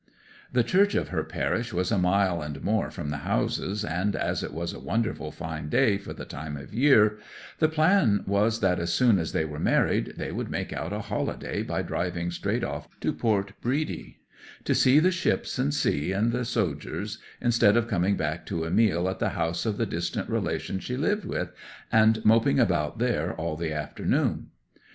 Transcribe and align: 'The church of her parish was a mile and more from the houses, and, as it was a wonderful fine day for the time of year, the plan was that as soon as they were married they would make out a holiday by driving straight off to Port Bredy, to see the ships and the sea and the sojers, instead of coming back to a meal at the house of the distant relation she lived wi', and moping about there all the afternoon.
'The 0.53 0.63
church 0.63 0.95
of 0.95 1.09
her 1.09 1.23
parish 1.23 1.71
was 1.73 1.91
a 1.91 1.97
mile 1.99 2.41
and 2.41 2.63
more 2.63 2.89
from 2.89 3.11
the 3.11 3.17
houses, 3.17 3.85
and, 3.85 4.15
as 4.15 4.41
it 4.41 4.51
was 4.51 4.73
a 4.73 4.79
wonderful 4.79 5.29
fine 5.31 5.69
day 5.69 5.95
for 5.95 6.11
the 6.11 6.25
time 6.25 6.57
of 6.57 6.73
year, 6.73 7.19
the 7.59 7.69
plan 7.69 8.23
was 8.25 8.61
that 8.61 8.79
as 8.79 8.91
soon 8.91 9.19
as 9.19 9.31
they 9.31 9.45
were 9.45 9.59
married 9.59 10.15
they 10.17 10.31
would 10.31 10.49
make 10.49 10.73
out 10.73 10.91
a 10.91 11.01
holiday 11.01 11.61
by 11.61 11.83
driving 11.83 12.31
straight 12.31 12.63
off 12.63 12.87
to 12.99 13.13
Port 13.13 13.53
Bredy, 13.61 14.17
to 14.63 14.73
see 14.73 14.97
the 14.97 15.11
ships 15.11 15.59
and 15.59 15.67
the 15.71 15.75
sea 15.75 16.11
and 16.11 16.31
the 16.31 16.45
sojers, 16.45 17.19
instead 17.39 17.77
of 17.77 17.87
coming 17.87 18.17
back 18.17 18.43
to 18.47 18.63
a 18.63 18.71
meal 18.71 19.07
at 19.07 19.19
the 19.19 19.29
house 19.37 19.67
of 19.67 19.77
the 19.77 19.85
distant 19.85 20.27
relation 20.27 20.79
she 20.79 20.97
lived 20.97 21.25
wi', 21.25 21.49
and 21.91 22.25
moping 22.25 22.59
about 22.59 22.97
there 22.97 23.35
all 23.35 23.55
the 23.55 23.71
afternoon. 23.71 24.47